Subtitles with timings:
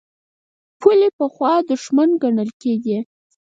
[0.79, 2.97] پولې پخوا دښمن ګڼل کېدې.